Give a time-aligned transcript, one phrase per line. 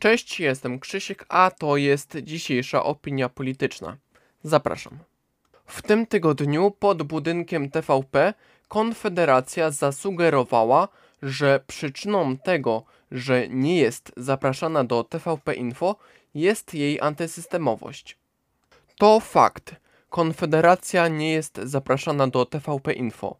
[0.00, 3.96] Cześć, jestem Krzysiek, a to jest dzisiejsza opinia polityczna.
[4.42, 4.98] Zapraszam.
[5.66, 8.34] W tym tygodniu pod budynkiem TVP
[8.68, 10.88] Konfederacja zasugerowała,
[11.22, 15.96] że przyczyną tego, że nie jest zapraszana do TVP Info,
[16.34, 18.18] jest jej antysystemowość.
[18.98, 19.74] To fakt.
[20.10, 23.36] Konfederacja nie jest zapraszana do TVP Info.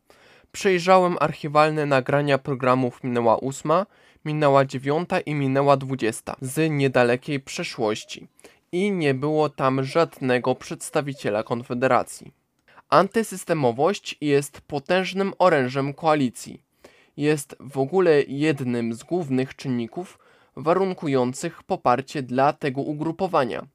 [0.52, 3.86] Przejrzałem archiwalne nagrania programów Minęła ósma,
[4.24, 8.28] minęła dziewiąta i minęła dwudziesta z niedalekiej przeszłości
[8.72, 12.32] i nie było tam żadnego przedstawiciela Konfederacji.
[12.88, 16.62] Antysystemowość jest potężnym orężem koalicji.
[17.16, 20.18] Jest w ogóle jednym z głównych czynników
[20.56, 23.66] warunkujących poparcie dla tego ugrupowania,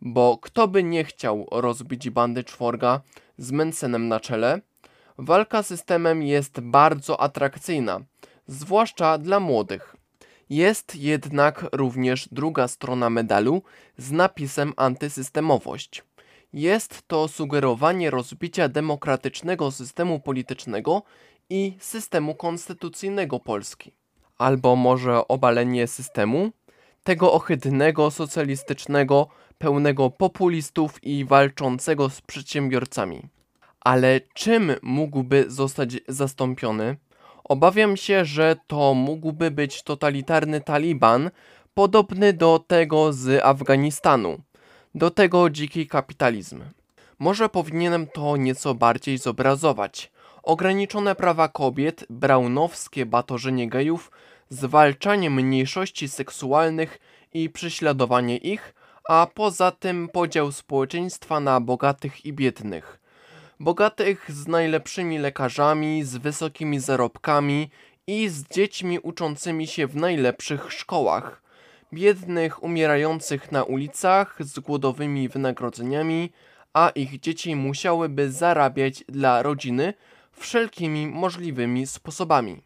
[0.00, 3.00] bo kto by nie chciał rozbić bandy czworga
[3.38, 4.60] z Mencenem na czele,
[5.18, 8.00] walka z systemem jest bardzo atrakcyjna,
[8.46, 9.96] zwłaszcza dla młodych.
[10.50, 13.62] Jest jednak również druga strona medalu
[13.96, 16.02] z napisem antysystemowość.
[16.52, 21.02] Jest to sugerowanie rozbicia demokratycznego systemu politycznego
[21.50, 23.92] i systemu konstytucyjnego Polski.
[24.38, 26.50] Albo może obalenie systemu,
[27.04, 33.22] tego ohydnego, socjalistycznego, pełnego populistów i walczącego z przedsiębiorcami.
[33.80, 36.96] Ale czym mógłby zostać zastąpiony?
[37.44, 41.30] Obawiam się, że to mógłby być totalitarny Taliban,
[41.74, 44.38] podobny do tego z Afganistanu,
[44.94, 46.64] do tego dziki kapitalizm.
[47.18, 50.12] Może powinienem to nieco bardziej zobrazować.
[50.42, 54.10] Ograniczone prawa kobiet, braunowskie batorzenie gejów,
[54.48, 56.98] zwalczanie mniejszości seksualnych
[57.34, 58.74] i prześladowanie ich,
[59.08, 62.98] a poza tym podział społeczeństwa na bogatych i biednych–
[63.64, 67.70] bogatych z najlepszymi lekarzami, z wysokimi zarobkami
[68.06, 71.42] i z dziećmi uczącymi się w najlepszych szkołach,
[71.92, 76.32] biednych umierających na ulicach z głodowymi wynagrodzeniami,
[76.72, 79.94] a ich dzieci musiałyby zarabiać dla rodziny
[80.32, 82.62] wszelkimi możliwymi sposobami.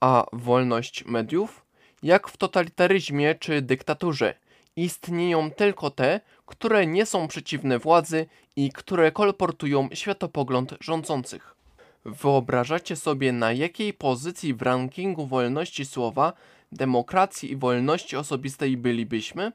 [0.00, 1.64] A wolność mediów?
[2.02, 4.34] Jak w totalitaryzmie czy dyktaturze–
[4.76, 8.26] istnieją tylko te, które nie są przeciwne władzy
[8.56, 11.56] i które kolportują światopogląd rządzących.
[12.04, 16.32] Wyobrażacie sobie, na jakiej pozycji w rankingu wolności słowa,
[16.72, 19.52] demokracji i wolności osobistej bylibyśmy?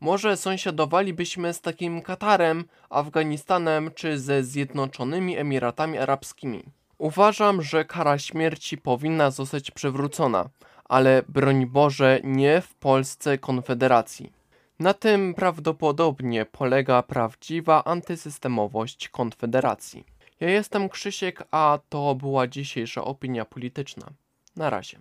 [0.00, 6.62] Może sąsiadowalibyśmy z takim Katarem, Afganistanem czy ze Zjednoczonymi Emiratami Arabskimi.
[6.98, 10.48] Uważam, że kara śmierci powinna zostać przywrócona,
[10.84, 14.37] ale broń Boże nie w Polsce Konfederacji.
[14.80, 20.04] Na tym prawdopodobnie polega prawdziwa antysystemowość Konfederacji.
[20.40, 24.06] Ja jestem Krzysiek, a to była dzisiejsza opinia polityczna.
[24.56, 24.98] Na razie.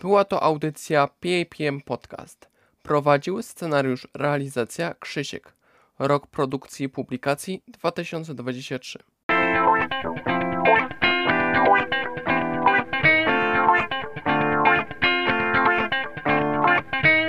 [0.00, 2.48] Była to audycja PAPM Podcast.
[2.82, 5.54] Prowadził scenariusz realizacja Krzysiek.
[5.98, 8.98] Rok produkcji i publikacji 2023.
[10.00, 10.29] Thank you.